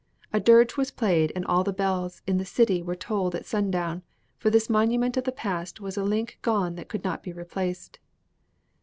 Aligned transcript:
A 0.33 0.39
dirge 0.39 0.77
was 0.77 0.89
played 0.89 1.31
and 1.35 1.45
all 1.45 1.63
the 1.63 1.71
bells 1.71 2.23
in 2.25 2.37
the 2.39 2.43
city 2.43 2.81
were 2.81 2.95
tolled 2.95 3.35
at 3.35 3.45
sundown, 3.45 4.01
for 4.39 4.49
this 4.49 4.67
monument 4.67 5.15
of 5.15 5.25
the 5.25 5.31
past 5.31 5.79
was 5.79 5.95
a 5.95 6.03
link 6.03 6.39
gone 6.41 6.73
that 6.73 6.89
could 6.89 7.03
not 7.03 7.21
be 7.21 7.31
replaced." 7.31 7.99